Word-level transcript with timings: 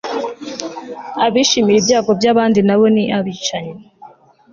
abishimira 1.25 1.77
ibyago 1.79 2.11
byabandi 2.19 2.59
nabo 2.67 2.85
ni 2.95 3.03
abicanyi 3.17 3.81